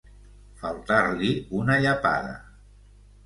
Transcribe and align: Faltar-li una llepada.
Faltar-li 0.61 1.29
una 1.59 1.77
llepada. 1.83 2.33